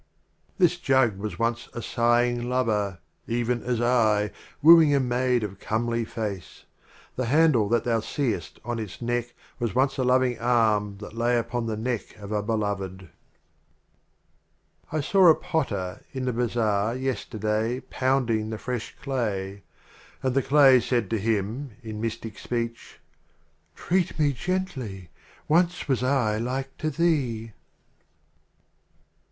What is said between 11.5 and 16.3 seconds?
the Neck of a Beloved. XXXVII. I saw a Potter in